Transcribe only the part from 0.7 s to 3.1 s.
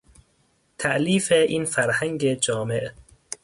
تالیف این فرهنگ جامع